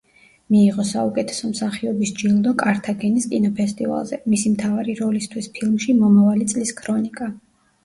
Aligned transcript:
მიიღო 0.53 0.85
საუკეთესო 0.91 1.49
მსახიობის 1.51 2.13
ჯილდო 2.21 2.53
კართაგენის 2.63 3.29
კინოფესტივალზე, 3.35 4.21
მისი 4.35 4.55
მთავარი 4.55 4.99
როლისთვის 5.03 5.53
ფილმში 5.61 5.99
„მომავალი 6.03 6.51
წლის 6.57 6.77
ქრონიკა“. 6.83 7.33